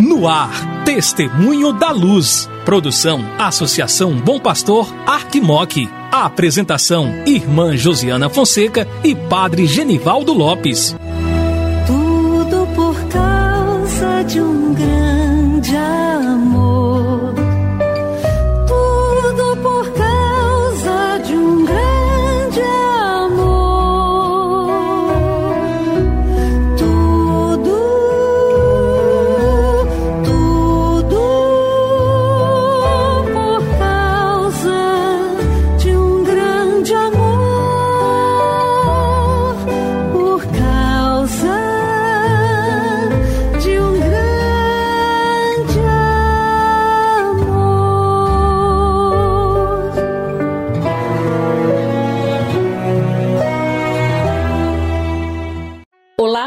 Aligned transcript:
No 0.00 0.28
ar, 0.28 0.84
Testemunho 0.84 1.72
da 1.72 1.90
Luz. 1.90 2.48
Produção, 2.64 3.24
Associação 3.38 4.16
Bom 4.16 4.40
Pastor, 4.40 4.92
Arquimoc. 5.06 5.88
A 6.10 6.24
apresentação, 6.24 7.12
Irmã 7.26 7.76
Josiana 7.76 8.28
Fonseca 8.28 8.88
e 9.04 9.14
Padre 9.14 9.66
Genivaldo 9.66 10.32
Lopes. 10.32 10.96
Tudo 11.86 12.66
por 12.74 12.94
causa 13.08 14.22
de 14.24 14.40
um 14.40 14.72
grande 14.72 15.05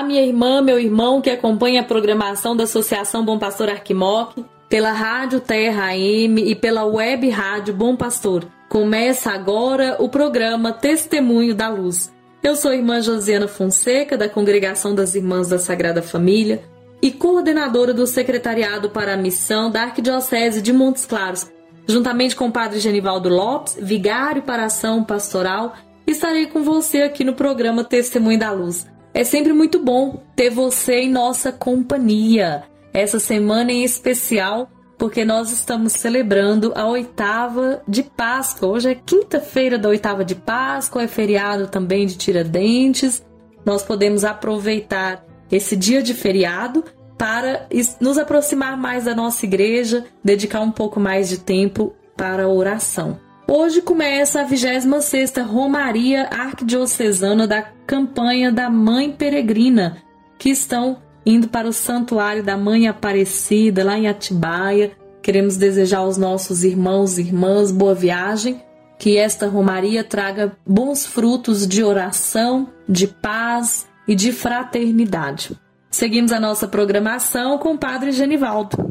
minha 0.10 0.26
irmã, 0.26 0.60
meu 0.60 0.80
irmão 0.80 1.22
que 1.22 1.30
acompanha 1.30 1.82
a 1.82 1.84
programação 1.84 2.58
da 2.58 2.64
Associação 2.64 3.24
Bom 3.24 3.38
Pastor 3.38 3.70
Arquimoc, 3.70 4.44
pela 4.68 4.92
Rádio 4.92 5.40
Terra 5.40 5.90
AM 5.92 6.50
e 6.50 6.56
pela 6.56 6.84
Web 6.84 7.30
Rádio 7.30 7.76
Bom 7.76 7.96
Pastor. 7.96 8.44
Começa 8.68 9.30
agora 9.30 9.98
o 10.00 10.10
programa 10.10 10.74
Testemunho 10.74 11.54
da 11.54 11.70
Luz. 11.70 12.12
Eu 12.42 12.56
sou 12.56 12.72
a 12.72 12.76
irmã 12.76 13.00
Josiana 13.02 13.48
Fonseca, 13.48 14.18
da 14.18 14.28
Congregação 14.28 14.96
das 14.96 15.14
Irmãs 15.14 15.48
da 15.48 15.60
Sagrada 15.60 16.02
Família 16.02 16.64
e 17.04 17.12
coordenadora 17.12 17.94
do 17.94 18.08
Secretariado 18.08 18.90
para 18.90 19.14
a 19.14 19.18
Missão 19.18 19.70
da 19.70 19.84
Arquidiocese 19.84 20.60
de 20.60 20.74
Montes 20.74 21.06
Claros. 21.06 21.52
Juntamente 21.88 22.36
com 22.36 22.48
o 22.48 22.52
Padre 22.52 22.80
Genivaldo 22.80 23.30
Lopes, 23.30 23.78
vigário 23.80 24.42
para 24.42 24.64
a 24.64 24.66
ação 24.66 25.04
pastoral, 25.04 25.76
estarei 26.08 26.48
com 26.48 26.64
você 26.64 27.04
aqui 27.04 27.24
no 27.24 27.36
programa 27.36 27.84
Testemunho 27.84 28.40
da 28.40 28.52
Luz. 28.52 28.88
É 29.14 29.24
sempre 29.24 29.54
muito 29.54 29.80
bom 29.80 30.24
ter 30.36 30.50
você 30.50 31.02
em 31.02 31.12
nossa 31.12 31.52
companhia. 31.52 32.64
Essa 32.94 33.20
semana 33.20 33.72
em 33.72 33.84
especial, 33.84 34.70
porque 34.98 35.24
nós 35.24 35.52
estamos 35.52 35.94
celebrando 35.94 36.74
a 36.76 36.88
oitava 36.88 37.82
de 37.88 38.04
Páscoa. 38.04 38.70
Hoje 38.70 38.90
é 38.92 38.96
quinta-feira 38.96 39.78
da 39.78 39.90
oitava 39.90 40.24
de 40.24 40.36
Páscoa, 40.36 41.04
é 41.04 41.08
feriado 41.08 41.68
também 41.68 42.06
de 42.06 42.18
Tiradentes. 42.18 43.24
Nós 43.66 43.84
podemos 43.84 44.24
aproveitar 44.24 45.26
esse 45.52 45.76
dia 45.76 46.02
de 46.02 46.14
feriado 46.14 46.84
para 47.18 47.68
nos 48.00 48.18
aproximar 48.18 48.78
mais 48.78 49.06
da 49.06 49.14
nossa 49.14 49.46
igreja, 49.46 50.06
dedicar 50.24 50.62
um 50.62 50.72
pouco 50.72 51.00
mais 51.00 51.28
de 51.28 51.40
tempo 51.40 51.94
para 52.16 52.44
a 52.44 52.50
oração. 52.50 53.20
Hoje 53.52 53.82
começa 53.82 54.42
a 54.42 54.46
26ª 54.46 55.44
Romaria 55.44 56.28
Arquidiocesana 56.30 57.48
da 57.48 57.64
campanha 57.64 58.52
da 58.52 58.70
Mãe 58.70 59.12
Peregrina, 59.12 59.98
que 60.38 60.52
estão 60.52 61.02
indo 61.26 61.48
para 61.48 61.68
o 61.68 61.74
Santuário 61.74 62.44
da 62.44 62.56
Mãe 62.56 62.88
Aparecida, 62.88 63.84
lá 63.84 63.98
em 63.98 64.08
Atibaia. 64.08 64.92
Queremos 65.20 65.58
desejar 65.58 65.98
aos 65.98 66.16
nossos 66.16 66.64
irmãos 66.64 67.18
e 67.18 67.22
irmãs 67.22 67.72
boa 67.72 67.96
viagem, 67.96 68.62
que 69.00 69.18
esta 69.18 69.48
Romaria 69.48 70.04
traga 70.04 70.56
bons 70.64 71.08
frutos 71.08 71.68
de 71.68 71.84
oração, 71.84 72.70
de 72.88 73.08
paz 73.08 73.88
e 74.08 74.14
de 74.14 74.32
fraternidade. 74.32 75.60
Seguimos 75.90 76.32
a 76.32 76.40
nossa 76.40 76.68
programação 76.68 77.58
com 77.58 77.74
o 77.74 77.80
Padre 77.80 78.12
Genivaldo. 78.12 78.89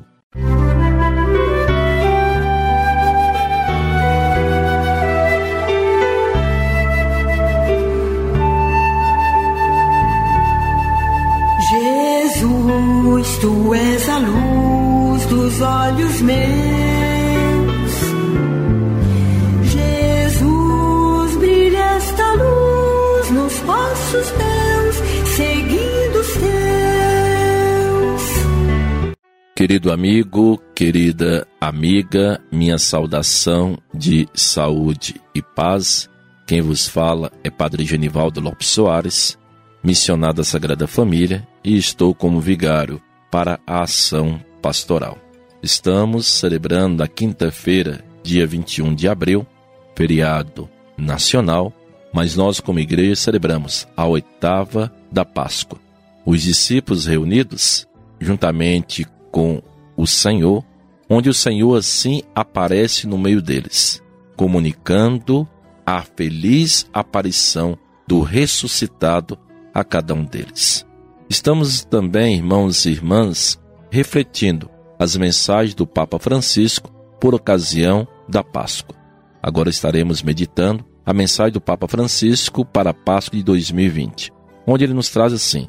Tu 13.41 13.75
és 13.75 14.09
a 14.09 14.19
luz 14.19 15.27
dos 15.27 15.61
olhos 15.61 16.21
meus. 16.23 16.39
Jesus, 19.65 21.37
brilha 21.37 21.79
esta 21.97 22.33
luz 22.33 23.31
nos 23.31 23.59
passos 23.61 24.33
meus, 24.37 24.97
seguindo 25.37 26.21
os 26.21 26.33
teus. 26.33 26.59
Querido 29.55 29.93
amigo, 29.93 30.61
querida 30.75 31.47
amiga, 31.61 32.41
minha 32.51 32.79
saudação 32.79 33.79
de 33.95 34.29
saúde 34.35 35.21
e 35.35 35.43
paz. 35.43 36.09
Quem 36.47 36.63
vos 36.63 36.89
fala 36.89 37.31
é 37.45 37.51
Padre 37.51 37.85
Genivaldo 37.85 38.41
Lopes 38.41 38.69
Soares, 38.69 39.39
missionário 39.85 40.37
da 40.37 40.45
Sagrada 40.45 40.87
Família, 40.87 41.47
e 41.63 41.77
estou 41.77 42.15
como 42.15 42.41
vigário 42.41 43.03
para 43.31 43.61
a 43.67 43.83
ação 43.83 44.41
pastoral. 44.63 45.19
Estamos 45.63 46.27
celebrando 46.27 47.03
a 47.03 47.09
quinta-feira, 47.09 48.05
dia 48.23 48.47
21 48.47 48.95
de 48.95 49.09
abril, 49.09 49.47
feriado 49.95 50.69
nacional, 50.97 51.73
mas 52.13 52.37
nós, 52.37 52.61
como 52.61 52.79
igreja, 52.79 53.17
celebramos 53.17 53.87
a 53.97 54.07
oitava 54.07 54.93
da 55.11 55.25
Páscoa. 55.25 55.79
Os 56.25 56.43
discípulos 56.43 57.07
reunidos, 57.07 57.87
juntamente 58.21 59.07
com 59.31 59.63
o 59.97 60.07
Senhor, 60.07 60.65
onde 61.09 61.29
o 61.29 61.35
Senhor 61.35 61.77
assim 61.77 62.23
aparece 62.35 63.07
no 63.07 63.19
meio 63.19 63.43
deles, 63.43 64.03
comunicando 64.37 65.49
a 65.85 66.03
feliz 66.03 66.87
aparição 66.93 67.77
do 68.07 68.21
ressuscitado 68.21 69.39
a 69.73 69.83
cada 69.83 70.15
um 70.15 70.25
deles. 70.25 70.88
Estamos 71.29 71.85
também, 71.85 72.37
irmãos 72.37 72.87
e 72.87 72.91
irmãs, 72.91 73.61
refletindo 73.91 74.71
as 74.99 75.15
mensagens 75.15 75.75
do 75.75 75.87
Papa 75.87 76.19
Francisco 76.19 76.91
por 77.21 77.35
ocasião 77.35 78.09
da 78.27 78.43
Páscoa. 78.43 78.97
Agora 79.43 79.69
estaremos 79.69 80.23
meditando 80.23 80.85
a 81.05 81.13
mensagem 81.13 81.53
do 81.53 81.61
Papa 81.61 81.87
Francisco 81.87 82.65
para 82.65 82.91
a 82.91 82.95
Páscoa 82.95 83.37
de 83.37 83.45
2020, 83.45 84.33
onde 84.67 84.85
ele 84.85 84.95
nos 84.95 85.11
traz 85.11 85.35
assim: 85.35 85.69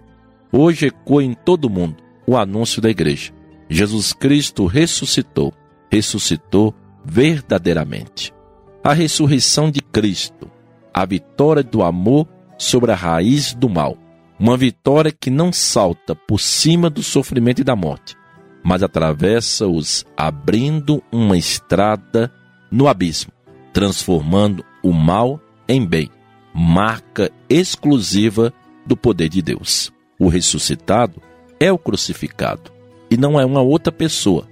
Hoje 0.49 0.87
ecoa 0.87 1.23
em 1.23 1.33
todo 1.33 1.65
o 1.65 1.69
mundo 1.69 1.97
o 2.25 2.37
anúncio 2.37 2.81
da 2.81 2.89
igreja. 2.89 3.33
Jesus 3.69 4.13
Cristo 4.13 4.65
ressuscitou, 4.65 5.53
ressuscitou 5.91 6.73
verdadeiramente. 7.03 8.33
A 8.81 8.93
ressurreição 8.93 9.69
de 9.69 9.81
Cristo, 9.81 10.49
a 10.93 11.05
vitória 11.05 11.63
do 11.63 11.83
amor 11.83 12.25
sobre 12.57 12.93
a 12.93 12.95
raiz 12.95 13.53
do 13.53 13.67
mal. 13.67 13.97
Uma 14.39 14.55
vitória 14.55 15.11
que 15.11 15.29
não 15.29 15.51
salta 15.51 16.16
por 16.16 16.39
cima 16.39 16.89
do 16.89 17.03
sofrimento 17.03 17.59
e 17.59 17.63
da 17.63 17.75
morte, 17.75 18.16
mas 18.63 18.81
atravessa-os, 18.81 20.05
abrindo 20.16 21.03
uma 21.11 21.38
estrada 21.38 22.31
no 22.72 22.88
abismo, 22.88 23.33
transformando 23.73 24.63
o 24.81 24.94
mal 24.94 25.41
em 25.67 25.85
bem, 25.85 26.09
marca 26.53 27.30
exclusiva 27.50 28.53
do 28.86 28.95
poder 28.95 29.27
de 29.27 29.41
Deus. 29.41 29.91
O 30.18 30.30
ressuscitado 30.30 31.21
é 31.59 31.71
o 31.71 31.77
crucificado 31.77 32.71
e 33.12 33.18
não 33.18 33.39
é 33.39 33.45
uma 33.45 33.62
outra 33.62 33.91
pessoa. 33.91 34.47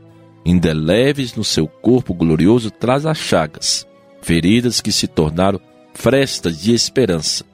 Indeleves 0.46 1.34
no 1.34 1.44
seu 1.44 1.68
corpo 1.68 2.14
glorioso 2.14 2.72
traz 2.72 3.06
as 3.06 3.18
chagas, 3.18 3.88
feridas 4.22 4.82
que 4.82 4.92
se 4.92 5.08
tornaram 5.08 5.60
frestas 5.94 6.62
de 6.62 6.74
esperança. 6.74 7.46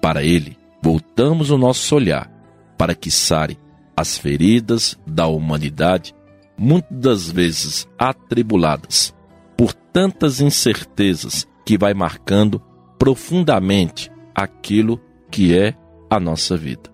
Para 0.00 0.22
ele, 0.22 0.56
voltamos 0.82 1.50
o 1.50 1.58
nosso 1.58 1.94
olhar, 1.94 2.30
para 2.76 2.94
que 2.94 3.10
sare 3.10 3.58
as 3.96 4.16
feridas 4.16 4.98
da 5.06 5.26
humanidade, 5.26 6.14
muitas 6.56 7.30
vezes 7.30 7.86
atribuladas 7.98 9.14
por 9.56 9.74
tantas 9.74 10.40
incertezas 10.40 11.46
que 11.66 11.76
vai 11.76 11.92
marcando 11.92 12.62
profundamente 12.98 14.10
aquilo 14.34 15.00
que 15.30 15.56
é 15.56 15.74
a 16.08 16.18
nossa 16.18 16.56
vida. 16.56 16.90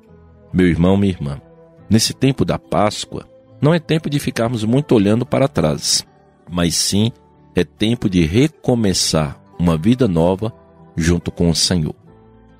Meu 0.52 0.66
irmão, 0.66 0.96
minha 0.96 1.12
irmã, 1.12 1.40
nesse 1.88 2.12
tempo 2.12 2.44
da 2.44 2.58
Páscoa, 2.58 3.28
não 3.60 3.72
é 3.72 3.78
tempo 3.78 4.10
de 4.10 4.18
ficarmos 4.18 4.64
muito 4.64 4.94
olhando 4.94 5.24
para 5.24 5.48
trás, 5.48 6.06
mas 6.50 6.74
sim 6.74 7.12
é 7.54 7.64
tempo 7.64 8.10
de 8.10 8.24
recomeçar 8.24 9.40
uma 9.58 9.76
vida 9.78 10.06
nova 10.06 10.52
junto 10.96 11.30
com 11.30 11.48
o 11.48 11.54
Senhor. 11.54 11.94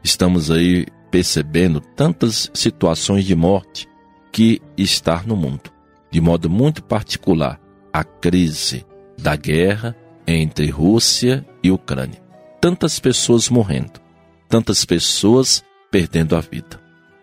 estamos 0.03 0.51
aí 0.51 0.87
percebendo 1.11 1.81
tantas 1.81 2.51
situações 2.55 3.25
de 3.25 3.35
morte 3.35 3.89
que 4.33 4.61
está 4.77 5.23
no 5.23 5.37
mundo. 5.37 5.71
De 6.11 6.21
modo 6.21 6.49
muito 6.49 6.83
particular, 6.83 7.61
a 7.93 8.05
crise 8.05 8.85
da 9.19 9.37
guerra 9.37 9.97
entre 10.27 10.69
Rússia 10.69 11.47
e 11.63 11.71
Ucrânia. 11.71 12.23
Tantas 12.61 12.99
pessoas 12.99 13.49
morrendo, 13.49 14.01
tantas 14.49 14.85
pessoas 14.85 15.65
perdendo 15.91 16.37
a 16.37 16.41
vida. 16.41 16.81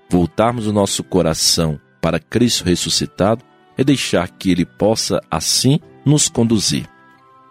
Voltarmos 0.10 0.68
o 0.68 0.74
nosso 0.74 1.04
coração 1.04 1.80
para 2.02 2.20
Cristo 2.20 2.64
ressuscitado 2.66 3.44
é 3.78 3.84
deixar 3.84 4.30
que 4.30 4.52
Ele 4.52 4.66
possa 4.66 5.20
assim 5.30 5.80
nos 6.06 6.28
conduzir. 6.30 6.88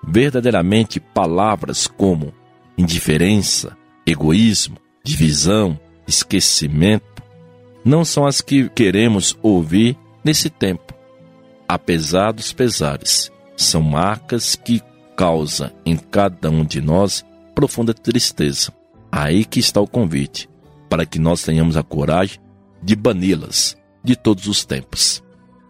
Verdadeiramente, 0.07 1.01
palavras 1.01 1.87
como 1.87 2.33
indiferença, 2.77 3.77
egoísmo, 4.07 4.77
divisão, 5.05 5.79
esquecimento, 6.07 7.23
não 7.85 8.05
são 8.05 8.27
as 8.27 8.41
que 8.41 8.69
queremos 8.69 9.37
ouvir 9.43 9.97
nesse 10.25 10.49
tempo. 10.49 10.95
Apesar 11.69 12.33
dos 12.33 12.53
pesares, 12.53 13.31
são 13.57 13.83
marcas 13.83 14.55
que 14.55 14.83
causam 15.17 15.71
em 15.85 15.97
cada 15.97 16.51
um 16.51 16.65
de 16.65 16.81
nós 16.81 17.25
profunda 17.55 17.95
tristeza. 17.95 18.73
Aí 19.11 19.45
que 19.45 19.61
está 19.61 19.81
o 19.81 19.87
convite, 19.87 20.49
para 20.89 21.05
que 21.05 21.19
nós 21.19 21.43
tenhamos 21.43 21.77
a 21.77 21.83
coragem 21.83 22.39
de 22.83 22.97
bani-las 22.97 23.77
de 24.03 24.17
todos 24.17 24.47
os 24.47 24.65
tempos. 24.65 25.23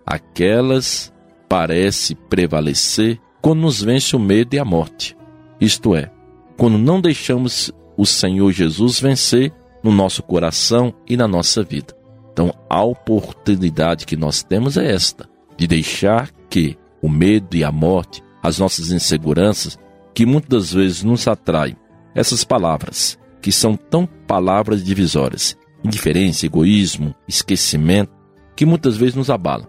Aquelas 0.06 1.12
parece 1.48 2.14
prevalecer 2.14 3.20
quando 3.40 3.60
nos 3.60 3.82
vence 3.82 4.16
o 4.16 4.18
medo 4.18 4.54
e 4.54 4.58
a 4.58 4.64
morte. 4.64 5.16
Isto 5.60 5.94
é, 5.94 6.10
quando 6.56 6.78
não 6.78 7.00
deixamos 7.00 7.72
o 7.96 8.06
Senhor 8.06 8.50
Jesus 8.52 8.98
vencer 8.98 9.52
no 9.82 9.90
nosso 9.90 10.22
coração 10.22 10.94
e 11.06 11.16
na 11.16 11.26
nossa 11.26 11.62
vida. 11.62 11.94
Então, 12.32 12.54
a 12.68 12.82
oportunidade 12.82 14.06
que 14.06 14.16
nós 14.16 14.42
temos 14.42 14.76
é 14.76 14.92
esta, 14.92 15.28
de 15.56 15.66
deixar 15.66 16.30
que 16.48 16.78
o 17.02 17.08
medo 17.08 17.56
e 17.56 17.64
a 17.64 17.70
morte, 17.70 18.22
as 18.42 18.58
nossas 18.58 18.90
inseguranças, 18.90 19.78
que 20.14 20.24
muitas 20.24 20.72
vezes 20.72 21.02
nos 21.02 21.26
atraem, 21.26 21.76
essas 22.14 22.44
palavras, 22.44 23.18
que 23.40 23.50
são 23.50 23.76
tão 23.76 24.06
palavras 24.06 24.84
divisórias, 24.84 25.56
indiferença, 25.84 26.46
egoísmo, 26.46 27.14
esquecimento, 27.26 28.12
que 28.54 28.64
muitas 28.64 28.96
vezes 28.96 29.14
nos 29.14 29.30
abalam, 29.30 29.66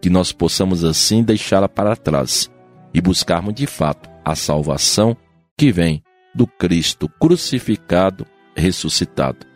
que 0.00 0.08
nós 0.08 0.32
possamos 0.32 0.84
assim 0.84 1.22
deixá-la 1.22 1.68
para 1.68 1.96
trás 1.96 2.50
e 2.94 3.00
buscarmos 3.00 3.54
de 3.54 3.66
fato 3.66 4.08
a 4.24 4.34
salvação 4.34 5.16
que 5.56 5.72
vem 5.72 6.02
do 6.34 6.46
Cristo 6.46 7.08
crucificado 7.08 8.26
ressuscitado 8.54 9.46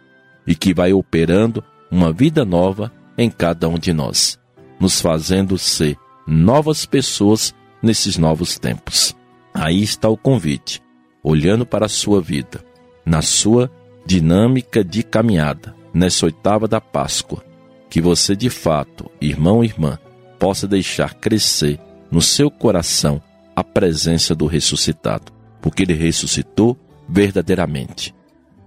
e 0.47 0.55
que 0.55 0.75
vai 0.75 0.93
operando 0.93 1.63
uma 1.91 2.13
vida 2.13 2.45
nova 2.45 2.93
em 3.17 3.31
cada 3.31 3.69
um 3.69 3.79
de 3.79 3.93
nós, 3.93 4.39
nos 4.79 5.01
fazendo 5.01 5.57
ser 5.57 5.97
novas 6.27 6.87
pessoas 6.87 7.55
nesses 7.83 8.17
novos 8.17 8.59
tempos. 8.59 9.15
Aí 9.53 9.83
está 9.83 10.09
o 10.09 10.17
convite, 10.17 10.83
olhando 11.23 11.65
para 11.65 11.87
a 11.87 11.89
sua 11.89 12.21
vida, 12.21 12.65
na 13.05 13.23
sua 13.23 13.71
dinâmica 14.05 14.83
de 14.83 15.03
caminhada, 15.03 15.75
nessa 15.93 16.27
oitava 16.27 16.67
da 16.67 16.81
Páscoa, 16.81 17.45
que 17.89 18.01
você 18.01 18.35
de 18.35 18.51
fato, 18.51 19.11
irmão 19.21 19.63
e 19.63 19.69
irmã, 19.69 19.99
possa 20.39 20.67
deixar 20.67 21.15
crescer 21.15 21.79
no 22.11 22.21
seu 22.21 22.51
coração 22.51 23.23
a 23.55 23.63
presença 23.63 24.35
do 24.35 24.47
ressuscitado, 24.47 25.33
porque 25.61 25.85
ele 25.85 25.95
ressuscitou 25.95 26.77
verdadeiramente. 27.09 28.15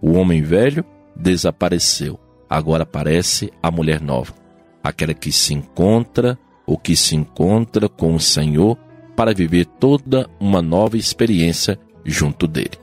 O 0.01 0.13
homem 0.13 0.41
velho 0.41 0.85
desapareceu. 1.15 2.19
Agora 2.49 2.83
aparece 2.83 3.51
a 3.61 3.69
mulher 3.69 3.99
nova, 4.01 4.33
aquela 4.83 5.13
que 5.13 5.31
se 5.31 5.53
encontra 5.53 6.37
ou 6.65 6.77
que 6.77 6.95
se 6.95 7.15
encontra 7.15 7.89
com 7.89 8.15
o 8.15 8.19
Senhor 8.19 8.77
para 9.15 9.33
viver 9.33 9.65
toda 9.65 10.29
uma 10.39 10.61
nova 10.61 10.97
experiência 10.97 11.79
junto 12.05 12.47
dele. 12.47 12.77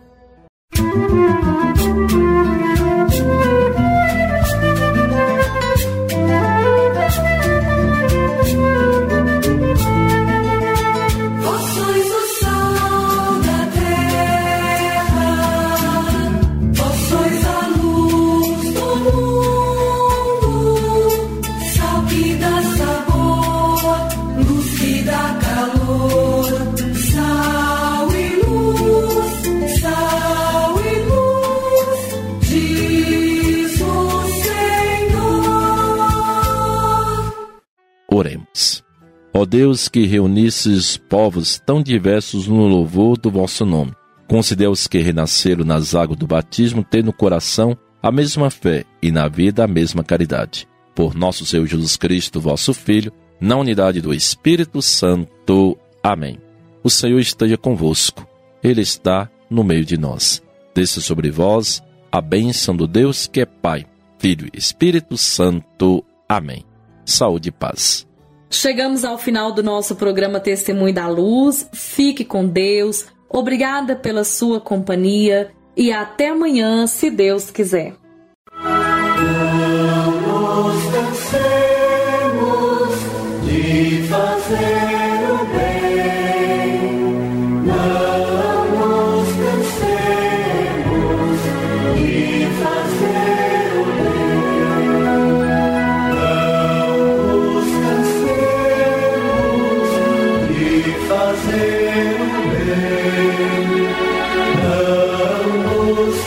Deus 39.47 39.89
que 39.89 40.07
reunisses 40.07 40.97
povos 40.97 41.59
tão 41.59 41.83
diversos 41.83 42.47
no 42.47 42.67
louvor 42.67 43.19
do 43.19 43.31
vosso 43.31 43.65
nome, 43.65 43.93
concedeu 44.29 44.71
os 44.71 44.87
que 44.87 44.99
renasceram 44.99 45.65
nas 45.65 45.95
águas 45.95 46.19
do 46.19 46.27
batismo 46.27 46.85
ter 46.85 47.05
no 47.05 47.13
coração 47.13 47.77
a 48.03 48.13
mesma 48.13 48.51
fé 48.51 48.85
e 49.03 49.11
na 49.11 49.29
vida 49.29 49.65
a 49.65 49.67
mesma 49.67 50.05
caridade. 50.05 50.69
Por 50.95 51.15
nosso 51.15 51.45
Senhor 51.47 51.67
Jesus 51.67 51.97
Cristo, 51.97 52.41
vosso 52.41 52.75
Filho, 52.75 53.13
na 53.41 53.57
unidade 53.57 54.01
do 54.01 54.13
Espírito 54.15 54.81
Santo. 54.81 55.77
Amém. 56.03 56.39
O 56.83 56.91
Senhor 56.91 57.19
esteja 57.19 57.57
convosco. 57.57 58.27
Ele 58.63 58.83
está 58.83 59.31
no 59.51 59.65
meio 59.65 59.85
de 59.85 59.97
nós. 59.97 60.43
Desça 60.75 61.01
sobre 61.01 61.31
vós 61.31 61.83
a 62.13 62.21
bênção 62.21 62.77
do 62.77 62.87
Deus 62.87 63.27
que 63.27 63.41
é 63.41 63.47
Pai, 63.47 63.87
Filho 64.19 64.49
e 64.53 64.59
Espírito 64.59 65.17
Santo. 65.17 66.05
Amém. 66.29 66.65
Saúde 67.05 67.49
e 67.49 67.53
paz. 67.53 68.07
Chegamos 68.55 69.05
ao 69.05 69.19
final 69.19 69.51
do 69.51 69.65
nosso 69.65 69.97
programa 69.97 70.39
Testemunho 70.39 70.95
da 70.95 71.09
Luz. 71.09 71.69
Fique 71.73 72.25
com 72.25 72.47
Deus. 72.47 73.05
Obrigada 73.29 73.97
pela 73.97 74.23
sua 74.23 74.61
companhia 74.61 75.51
e 75.77 75.93
até 75.93 76.29
amanhã, 76.29 76.87
se 76.87 77.11
Deus 77.11 77.51
quiser. 77.51 77.97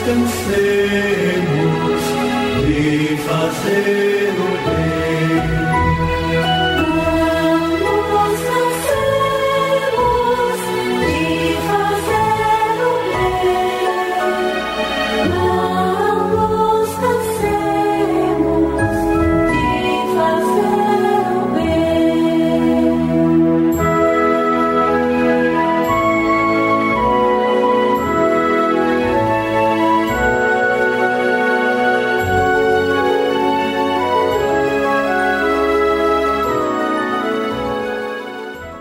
cansemos 0.08 2.02
de 2.66 3.18
fazer. 3.28 4.27